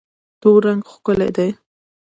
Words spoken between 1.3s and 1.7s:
دی.